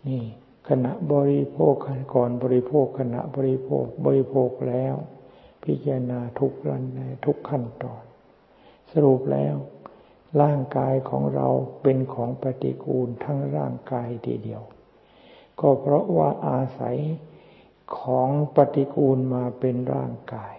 [0.08, 0.24] นี่
[0.70, 1.74] ขณะบริโภค
[2.14, 4.96] ก่อนบริโภคขณะบริโภคบริโภคแล้ว
[5.64, 8.04] พิจารณาทุกรันในทุกขั้นตอน
[8.92, 9.56] สรุปแล้ว
[10.42, 11.48] ร่างกายของเรา
[11.82, 14.64] เป็นของปฏิกูลทั้งร่างกายทีเดียว
[15.60, 16.98] ก็เพราะว่าอาศัย
[18.00, 20.56] ของปฏิกูลมาเป็นร่างกาย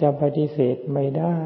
[0.00, 1.38] จะปฏิเสธไม่ได้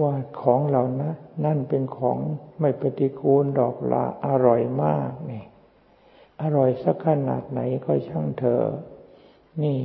[0.00, 1.10] ว่าของเหล่านะ
[1.44, 2.18] นั่นเป็นของ
[2.60, 5.44] ไม่ปฏิกูลดอกละอร่อยมากนี่
[6.42, 8.64] อร่อยสักขนาดไหนก็ช่างเถอะ
[9.62, 9.78] นี่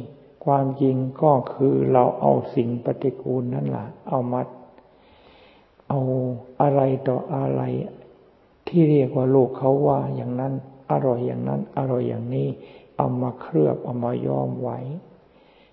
[0.45, 4.47] ความจริงก็คือเราเอาสิ่งปฏิกูลนั่นแหละเอามัด
[5.89, 5.99] เอา
[6.61, 7.61] อะไรต่ออะไร
[8.67, 10.53] ที่เรียกว่าโลกเขาว่าอย่างนั้น
[10.91, 12.47] อร่อยอย่างนั้น อร่อยอย่างนี้
[12.97, 14.79] เอามาเคลือบเอามาย้อมไว้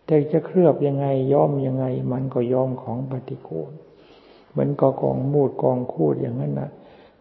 [0.04, 3.72] แต่จะเคลือบยังไงย้อมยังไง มันก็ย้อมของปฏิกูล
[4.50, 6.70] เหมือนกอกองมูดกองคูดอย่างนั้นนะ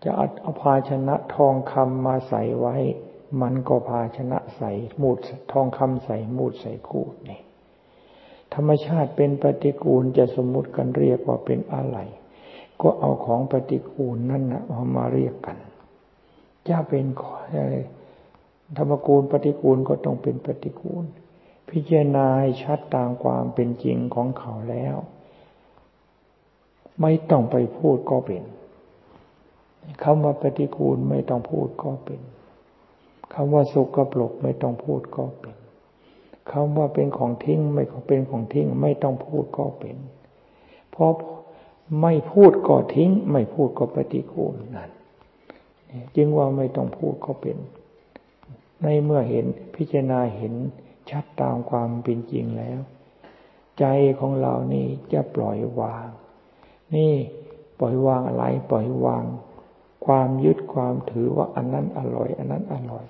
[0.03, 2.75] จะเอาภาชนะทองคำมาใส่ไว้
[3.41, 5.17] มันก็ภาชนะใส่มูด
[5.51, 7.39] ทองคำใส่มูดใส่คูดนี่
[8.53, 11.97] ธรรมชาติเป็นปฏิกูลจะสมมุติกันเรียกว่าเป็นอะไร
[12.81, 15.57] ก็เอาของปฏิกูลนั่นนะเอามาเรียกกัน
[16.69, 17.05] จะเป็น
[17.57, 17.75] อะไร
[18.77, 21.05] ธรรมกูลปฏิกูลก็ต้องเป็นปฏิกูล
[21.69, 24.95] พิจารณาให้ชัดตามความเป็นจริงของเขาแล้ว
[27.01, 28.43] ไม่ต้องไปพูดก็เป็น
[30.03, 32.21] คำว่าปฏิกูลไม่ต้องพูดก็เป็น
[33.33, 35.55] คำว่าสุกกระปลกไม่ต้องพูดก็เป็น
[36.51, 39.97] คำว่าเป็นของทิ้งไม่เป็นของทิ้ง ไม่ต้องพูดก็เป็น
[40.91, 41.11] เพราะ
[42.01, 44.89] ไม่พูดก็ทิ้ง ไม่พูดก็ปฏิกูลนั่น
[46.15, 47.57] จึงว่าไม่ต้องพูดก็เป็น
[48.81, 50.53] ในเมื่อเห็นพิจารณาเห็น
[51.09, 52.79] ชัดตามความเป็นจริงแล้ว
[53.79, 53.85] ใจ
[54.19, 56.07] ของเรานี่จะปล่อยวาง
[56.95, 57.13] นี่
[57.79, 59.23] ปล่อยวางอะไร ปล่อยวาง
[60.05, 63.05] ความยึดความถือว่าอันนั้นอร่อย อันนั้นอร่อย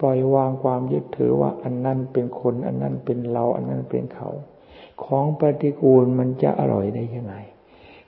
[0.00, 4.30] ปล่อยวางความยึดถือว่าอันนั้นเป็นคน อันนั้นเป็นเรา อันนั้นเป็นเขา
[5.04, 7.34] ของปฏิกูลมันจะอร่อยได้ยังไง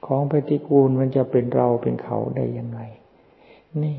[0.07, 2.81] ของปฏิกูลมันจะเป็นเราเป็นเขาได้ยังไง
[3.83, 3.99] นี่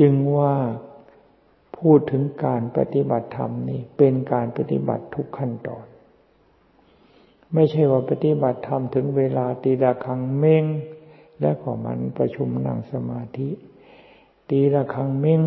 [0.00, 0.54] จึงว่า
[1.78, 5.86] พูดถึงการปฏิบัติธรรมนี่เป็นการปฏิบัติทุกขั้นตอน
[7.54, 10.64] ไม่ใช่ว่าปฏิบัติธรรมถึงเวลาตีละครังเม้ง
[11.40, 13.48] และก็มันประชุมนั่งสมาธิ
[14.50, 15.40] ตีละครังเม้ง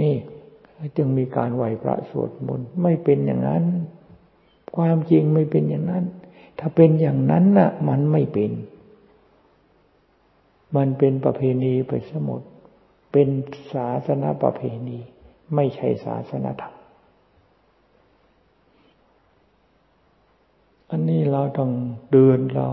[0.00, 0.14] นี่
[0.96, 3.64] จึงมีการไหวพระสวดมนต์ไม่เป็นอย่างนั้น
[4.76, 6.04] ความจริงไม่เป็นอย่างนั้น
[6.58, 8.50] ถ้าเป็นอย่างนั้นน่ะ มันไม่เป็น
[10.76, 12.42] มันเป็นประเพณีไปสมด
[13.12, 13.28] เป็น
[13.72, 14.98] ศาสนาประเพณี
[15.54, 16.74] ไม่ใช่ศาสนาธรรม
[20.92, 21.70] อันนี้เราต้อง
[22.10, 22.68] เตือนเรา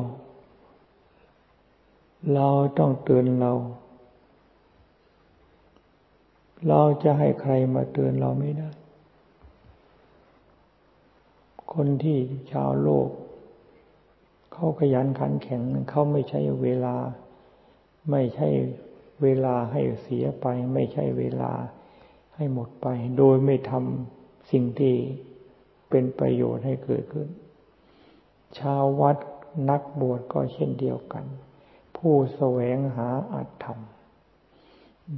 [2.34, 2.50] เรา
[2.80, 3.52] ต้องเตือนเรา
[6.68, 8.70] เราจะให้ใครมาเตือนเราไม่ได้
[11.74, 12.18] คนที่
[12.52, 13.10] ชาวโลก
[14.52, 16.96] เขาขยันขันแข็งเขาไม่ใช่เวลา
[18.12, 18.48] ไม่ใช่
[19.22, 21.52] เวลาให้เสียไป ไม่ใช่เวลา
[22.36, 24.96] ให้หมดไป โดยไม่ทำสิ่งที่
[25.90, 27.28] เป็นประโยชน์ให้เกิดขึ้น
[28.58, 29.18] ชาววัด
[29.70, 31.26] นักบวชก็เช่นเดียวกัน
[31.98, 33.80] ผู้แสวงหาอัตธรรม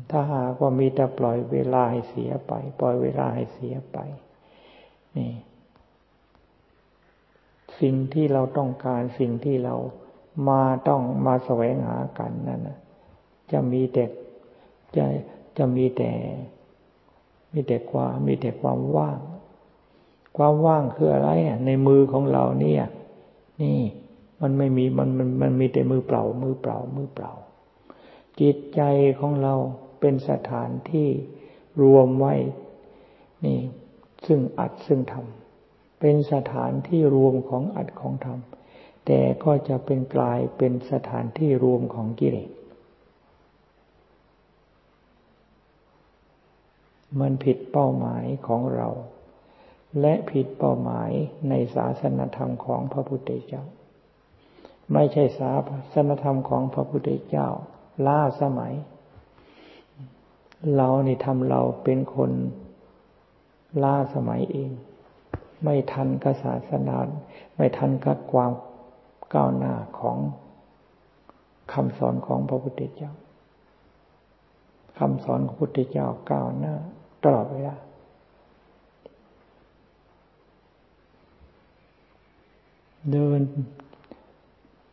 [0.10, 3.98] ถ้าหากว่ามีแต่ปล่อยเวลาให้เสียไป ปล่อยเวลาให้เสียไป
[5.18, 5.34] นี่
[7.80, 9.76] สิ่งที่เราต้องการสิ่งที่เรา
[10.48, 12.62] มาต้องมาแสวงหากันนั่น
[13.52, 14.06] จะมีแต่
[14.96, 15.06] จะ
[15.58, 16.12] จะมีแต่
[17.54, 19.20] มีแต่ความมีแต่ความว่าง
[20.38, 21.30] ความว่างคืออะไร
[21.66, 22.86] ในมือของเราเนี่ย
[23.62, 23.80] นี่
[24.42, 27.32] มันไม่มีมันมันมันมีแต่มือเปล่า มือเปล่า มือเปล่า
[28.40, 28.82] จิตใจ
[29.20, 29.56] ของเรา
[30.00, 31.10] เป็นสถานที่
[31.82, 32.36] รวมไว้
[33.46, 33.60] นี่
[34.26, 38.40] ซึ่งอัดซึ่งทำเป็นสถานที่รวมของอัดของธรรม
[39.06, 42.52] แต่ก็จะเป็นกลายเป็นสถานที่รวมของกิเลส
[47.20, 48.88] มันผิดเป้าหมายของเรา
[50.02, 51.12] และผิดเป้าหมาย
[51.50, 53.64] ในศาสนธรรมของพระพุทธเจ้า
[54.94, 55.52] ไม่ใช่ศา
[55.94, 57.48] สนธรรมของพระพุทธเจ้า
[58.08, 58.74] ล้าสมัย
[60.76, 62.32] เรานี่ทำเราเป็นคน
[63.84, 64.72] ล้าสมัยเอง
[65.64, 66.98] ไม่ทันกับศาสนา
[67.56, 68.52] ไม่ทันกับความ
[69.34, 70.18] ก้าวหน้าของ
[71.74, 73.12] คำสอนของพระพุทธเจ้า
[74.98, 76.76] คำสอนของพระพุทธเจ้าก้าวหน้า
[77.24, 77.76] ตลอดเวลา
[83.12, 83.40] เดิน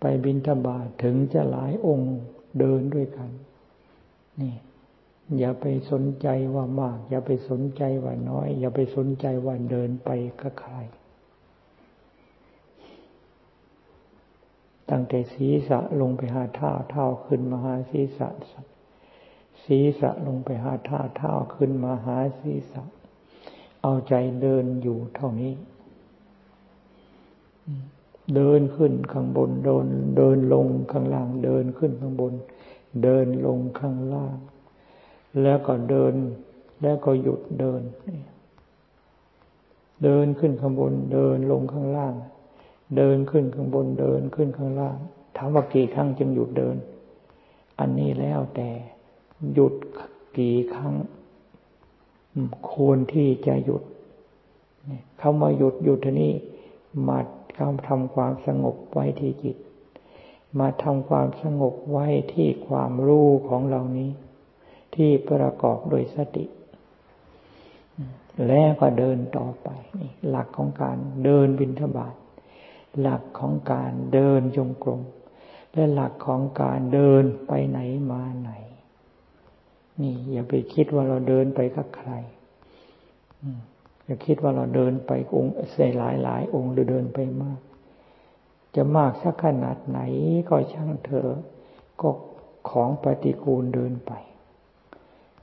[0.00, 2.14] ไปบินทบาทถึงจะหลายองค์
[2.58, 3.30] เดินด้วยกัน
[4.40, 4.54] นี่
[5.38, 10.74] อย่าไปสนใจว่ามาก อย่าไปสนใจว่าน้อย อย่าไปสนใจว่าเดินไปกับใคร
[14.90, 18.28] ตั้งแต่ศีรษะลงไปหาเท้าเท้าขึ้นมาหาศีรษะ
[19.64, 22.82] ศีรษะลงไปหาเท้าเท้าขึ้นมาหาศีรษะ
[23.82, 25.52] เอาใจเดินอยู่เท่านี้
[28.34, 29.86] เดินขึ้นข้างบนเดิน
[30.16, 32.32] เดินลงข้างล่าง เดินขึ้นข้างบน
[33.02, 34.36] เดินลงข้างล่าง
[35.42, 36.14] แล้วก็เดิน
[36.82, 37.82] แล้วก็หยุดเดิน
[40.04, 42.14] เดินขึ้นข้างบน เดินลงข้างล่าง
[42.96, 44.96] เดินขึ้นข้างบน เดินขึ้นข้างล่าง
[45.36, 46.76] ถามว่ากี่ครั้งจึงหยุดเดิน
[47.78, 48.68] อันนี้แล้วแต่
[49.54, 49.74] หยุด
[50.38, 50.94] กี่ครั้ง
[52.72, 53.82] ควรที่จะหยุด
[55.20, 56.32] คำว่าหยุดหยุดทีนี้
[57.08, 57.18] มา
[57.58, 59.56] กาทำความสงบไว้ที่จิต
[60.58, 64.10] มาทำความสงบไว้ที่ความรู้ของเรานี้
[64.94, 66.44] ที่ประกอบโดยสติ
[68.48, 69.68] แล้วก็เดินต่อไป
[70.00, 72.14] นี่หลักของการเดินบินทบาท
[73.00, 75.00] หลักของการเดินจงกรม
[75.72, 77.78] และหลักของการเดินไปไหน
[78.10, 78.50] มาไหน
[80.00, 82.10] นี่อย่าไปคิดว่าเราเดินไปกับใคร
[84.06, 87.60] อย่าคิดว่าเราเดินไปองค์เสหลายหลายองค์หรือเดินไปมาก
[88.76, 89.98] จะมากสักขนาดไหน
[90.48, 91.30] ก็ช่างเถอะ
[92.00, 92.08] ก็
[92.70, 94.12] ของปฏิกูลเดินไป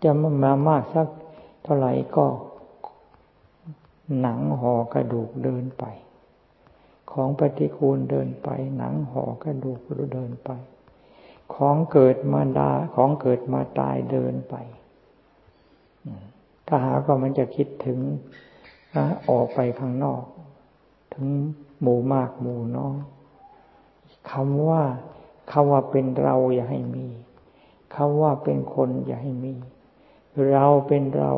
[0.03, 0.11] จะ
[0.43, 1.07] มามากสัก
[1.63, 2.25] เท่าไหร่ก็
[4.21, 5.83] หนังห่อกระดูกเดินไป
[7.11, 9.79] ของปฏิกูลเดินไป หนังห่อกระดูก
[10.13, 10.49] เดินไป
[11.55, 14.55] ของเกิดมาดาของเกิดมาตายเดินไป
[16.67, 17.99] ถ้าหาก็มันจะคิดถึง
[19.29, 20.23] ออกไปข้างนอก
[21.13, 21.27] ถึง
[21.81, 22.97] หมู่มากหมู่น้อย
[24.31, 24.83] คำว่า
[25.51, 27.07] คำว่าเป็นเราอย่าให้มี
[27.95, 29.53] คำว่าเป็นคนอย่าให้มี
[30.51, 31.31] เราเป็นเรา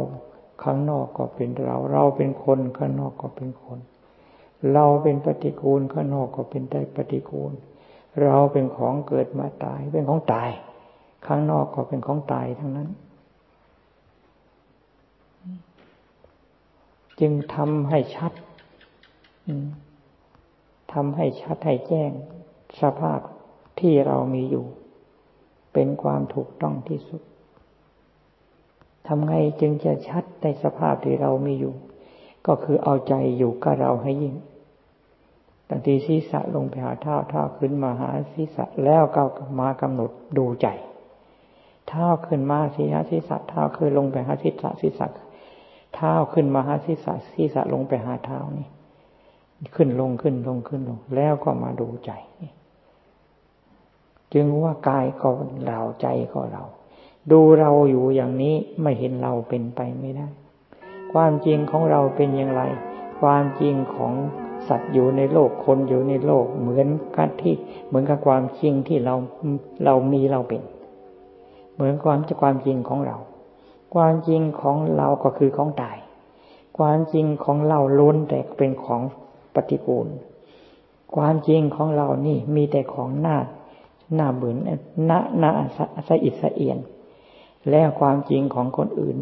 [0.63, 3.79] ข้างนอกก็เป็นเรา เราเป็นคนข้างนอกก็เป็นคน
[4.73, 7.53] เราเป็นปฏิกูลข้างนอกก็เป็นได้ปฏิกูล
[8.23, 10.49] เราเป็นของเกิดมาตาย เป็นของตาย
[11.25, 12.89] ข้างนอกก็เป็นของตายทั้งนั้น
[17.19, 18.31] จึงทำให้ชัด
[20.93, 22.11] ทำให้ชัดให้แจ้ง
[22.81, 23.19] สภาพ
[23.79, 24.65] ที่เรามีอยู่
[25.73, 27.21] เป็นความถูกต้องที่สุด
[29.07, 31.73] ทำไงจึงจะชัดในสภาพที่เรามีอยู่
[32.47, 34.35] ก็คือเอาใจอยู่กับเราให้ยิ่ง
[35.69, 39.23] ตั้งทีศีรษะลงไปหาเท้าเท้าขึ้นมาหาศีรษะแล้วก็
[39.59, 40.67] มากำหนดดูใจ
[41.87, 45.07] เท้าขึ้นมาศีรษะศีรษะเท้าขึ้นลงไปหาศีรษะศีรษะ
[45.95, 48.67] เท้าขึ้นมาหาศีรษะศีรษะลงไปหาเท้านี่
[49.75, 52.11] ขึ้นลงขึ้นลงขึ้นลง แล้วก็มาดูใจ
[54.33, 55.29] จึงว่ากายก็
[55.65, 56.63] เราใจก็เรา
[57.31, 60.27] ดูเราอยู่อย่างนี้ไม่เห็นเราเป็นไปไม่ได้
[61.13, 62.61] ความจริงของเราเป็นอย่างไร
[63.19, 64.13] ความจริงของ
[64.67, 67.55] สัตว์อยู่ในโลกคนอยู่ในโลก เหมือนกันที่
[67.87, 69.15] เหมือนกับความจริงที่เรา
[69.85, 70.61] เรามีเราเป็น
[71.73, 73.17] เหมือนความจะความจริงของเรา
[73.95, 75.97] ความจริงของเราก็คือของตาย
[76.77, 79.01] ความจริงของเราล้นแต่เป็นของ
[79.53, 80.07] ปฏิกูล
[81.15, 83.37] ความจริงของเรานี่มีแต่ของหน้า
[84.15, 84.57] หน้าเบือน
[85.05, 85.51] หน้าหน้า
[86.07, 86.77] สะอิดสะเอียน
[87.69, 89.17] แล้วความจริงของคนอื่น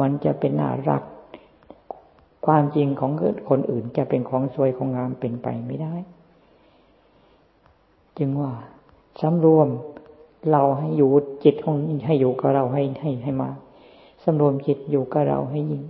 [0.00, 1.02] มันจะเป็นน่ารัก
[2.46, 3.12] ความจริงของ
[3.50, 5.94] คนอื่นจะเป็นของสวยของงามเป็นไปไม่ได้
[8.18, 8.52] จึงว่า
[9.20, 9.68] สำรวม
[10.52, 11.10] เราให้อยู่
[11.44, 11.76] จิตของ
[12.06, 13.50] ให้อยู่กับเราให้ให้ให้มา
[14.22, 15.82] สำรวมจิตอยู่กับเราให้ยิ่ง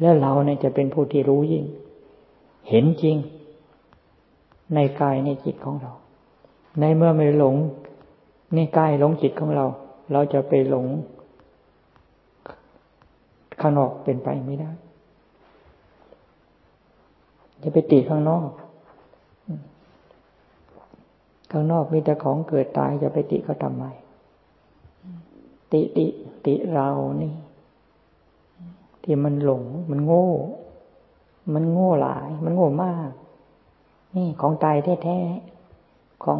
[0.00, 1.64] แล้วเราเนี่ยจะเป็นผู้ที่รู้ยิ่ง
[2.68, 3.16] เห็นจริง
[4.74, 5.92] ในกายในจิตของเรา
[6.80, 7.56] ในเมื่อไม่หลง
[8.54, 9.66] ในกายหลงจิตของเรา
[10.12, 10.86] เราจะไปหลง
[13.60, 14.70] ข้างนอกเป็นไปไม่ได้
[17.62, 18.48] จะไปติข้างนอก
[21.50, 23.84] ข้างนอกมีแต่ของเกิดตายจะไปติเขาทำไม
[25.72, 26.06] ติติ
[26.46, 26.88] ติเรา
[27.22, 27.34] นี่
[29.02, 30.28] ที่มันหลง มันโง่
[31.54, 33.10] มันโง่หลาย มันโง่มาก
[34.16, 36.38] นี่ของตายแท้ๆ ของ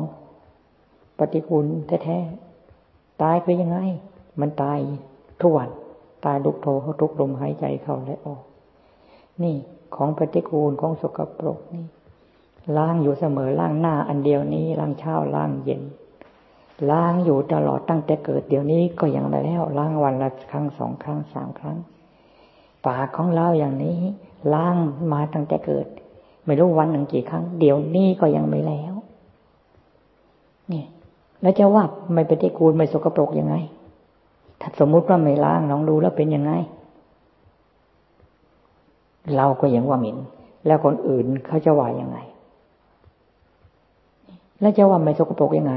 [1.19, 1.67] ปฏิกูล
[2.05, 3.79] แท้ๆ ตายไปยังไง
[4.41, 4.79] มันตาย
[5.41, 5.71] ทุกวัน
[6.25, 8.43] ตายลุกโทเขาทุกลมหายใจเข้าและออก
[9.43, 9.57] นี่
[9.95, 11.85] ของปฏิกูลของสกปรกนี่
[12.77, 15.83] ล้างอยู่เสมอล้างหน้าอันเดียวนี้ล้างเช้าล้างเย็น
[16.91, 21.79] ล้างอยู่ตลอดตั้งแต่เกิดเดี๋ยวนี้ก็ยังไม่แล้วล้างวันละครั้งสองครั้งสามครั้ง
[22.87, 23.99] ปากของเราอย่างนี้
[24.55, 24.77] ล้าง
[25.13, 25.87] มาตั้งแต่เกิด
[26.45, 28.95] ไม่รู้วันหนึ่งกี่ครั้ง เดี๋ยวนี้ก็ยังไม่แล้ว
[30.73, 30.85] นี่
[31.43, 31.85] แล้วจะว่า
[32.15, 33.55] ไม่ปฏิกูลไม่สกปรกยังไง
[34.61, 36.53] ถ้าสมมุติว่าไม่ล้างน้องดูแล้วเป็นยังไง
[39.37, 40.19] เราก็ยังว่าหมิ่น
[40.67, 42.19] แล้วคนอื่นเขาจะว่ายังไง
[44.61, 45.75] แล้วจะว่าไม่สกปรกยังไง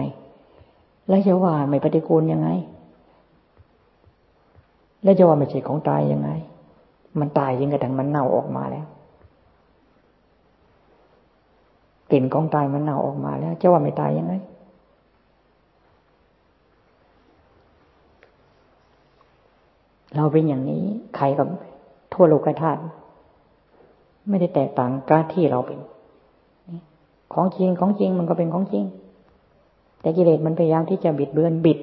[1.07, 2.49] แล้วจะว่าไม่ปฏิกูลยังไง
[5.03, 6.29] แล้วจะว่าไม่ใช่ของตายยังไง
[7.19, 8.85] มันตายยิ่งกระทั่งมันเน่าออกมาแล้ว
[12.11, 14.33] กลิ่นของตายมันเน่าออกมาแล้วจะว่าไม่ตายยังไง
[20.15, 20.83] เราเป็นอย่างนี้
[21.15, 21.47] ใครกับ
[22.13, 22.81] ทั่วโลกธาตุ
[24.29, 25.79] ไม่ได้แตกต่างกันที่เราเป็น
[27.35, 28.85] ของจริงของจริงมันก็เป็นของจริง
[30.01, 31.79] แต่กิเลสมันพยายามที่จะบิดเบือนบิด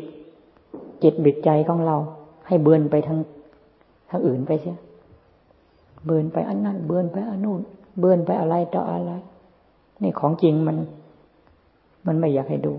[1.02, 1.96] จิตบิดใจของเรา
[2.46, 3.18] ให้เบือนไปทาง
[4.10, 4.78] ทางอื่นไปเสีย
[6.06, 7.60] เบือนไปอันนั้นเบือนไปอันนู้น
[7.98, 9.12] เบือนไปอะไรต่ออะไร
[10.02, 10.76] นี่ของจริงมัน
[12.06, 12.74] มันไม่อยากให้ดู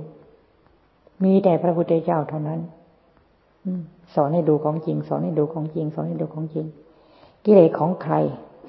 [1.23, 2.59] มีแต่พระพุทธเจ้าเท่านั้น
[4.15, 6.65] สอนให้ดูของจริง สอนให้ดูของจริง สอนให้ดูของจริง
[7.45, 8.15] กิเลสของใคร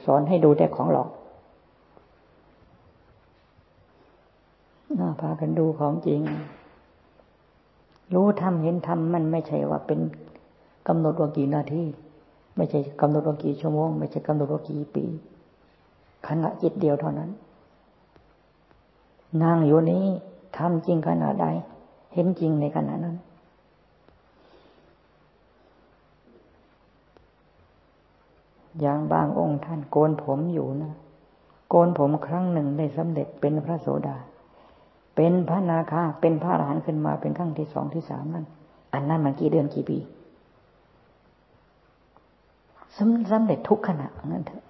[0.04, 1.08] สอนให้ดูแต่ของหลอก
[5.00, 6.20] น่าพากันดูของจริง
[8.14, 10.00] รู้ทำเห็นทำมันไม่ใช่ว่าเป็น
[10.88, 11.82] กำหนดว่ากี่นาที
[12.56, 15.04] ไม่ใช่กำหนดว่ากี่ชั่วโมง ไม่ใช่กำหนดว่ากี่ปี
[16.28, 17.30] ขณะจิตเดียวเท่านั้น
[19.42, 20.04] นั่งอยู่นี้
[20.56, 21.46] ทำจริงขนาดใด
[22.12, 23.16] เห็นจริงในขณะนั้น
[28.80, 30.92] อย่างบางองค์ท่านโกนผมอยู่นะ
[31.68, 34.16] โกนผมครั้งหนึ่งได้สำเร็จเป็นพระโสดา
[35.16, 38.46] เป็นพระนาคาเป็นพระอรหันต์ขึ้นมาเป็นขั้งที่สองที่สามนั่น
[38.94, 39.98] อันนั้นมันกี่เดือนกี่ปี
[42.96, 44.62] สำสำเร็จทุกขณะงั้นเถอะ